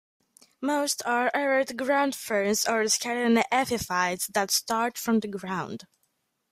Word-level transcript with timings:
Most 0.61 1.03
are 1.05 1.29
erect 1.35 1.77
ground 1.77 2.15
ferns 2.15 2.65
or 2.65 2.87
scandent 2.87 3.45
epiphytes 3.51 4.25
that 4.33 4.49
start 4.49 4.97
from 4.97 5.19
the 5.19 5.27
ground. 5.27 5.85